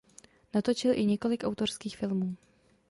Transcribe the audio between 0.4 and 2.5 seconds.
Natočil i několik autorských filmů.